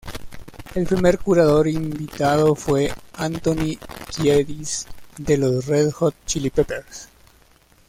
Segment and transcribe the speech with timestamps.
[0.73, 3.77] El primer curador invitado fue Anthony
[4.09, 4.87] Kiedis,
[5.19, 7.09] de los Red Hot Chili Peppers.